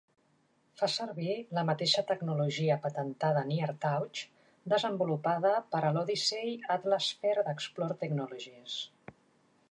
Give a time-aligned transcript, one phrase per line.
[0.79, 4.21] Fa servir la mateixa tecnologia patentada "NearTouch"
[4.73, 8.79] desenvolupada per a l'Odyssey Atlasphere d'Explore Technologies.